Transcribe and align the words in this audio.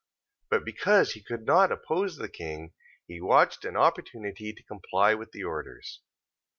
14:29. 0.49 0.49
But 0.49 0.65
because 0.65 1.11
he 1.11 1.21
could 1.23 1.45
not 1.45 1.71
oppose 1.71 2.15
the 2.17 2.27
king, 2.27 2.73
he 3.05 3.21
watched 3.21 3.63
an 3.65 3.77
opportunity 3.77 4.51
to 4.51 4.63
comply 4.63 5.13
with 5.13 5.29
the 5.31 5.43
orders. 5.43 6.01